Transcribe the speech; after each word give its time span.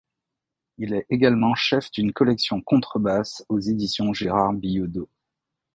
Il 0.79 0.95
est 0.95 1.05
également 1.11 1.53
chef 1.53 1.91
d'une 1.91 2.11
collection 2.11 2.59
Contrebasse 2.59 3.45
aux 3.49 3.59
éditions 3.59 4.13
Gérard 4.15 4.53
Billaudot. 4.53 5.07